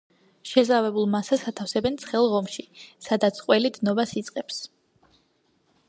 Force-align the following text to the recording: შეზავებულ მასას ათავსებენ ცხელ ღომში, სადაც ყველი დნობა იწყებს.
შეზავებულ 0.51 1.03
მასას 1.15 1.43
ათავსებენ 1.51 1.99
ცხელ 2.05 2.31
ღომში, 2.33 2.65
სადაც 3.09 3.43
ყველი 3.45 3.73
დნობა 3.79 4.11
იწყებს. 4.23 4.63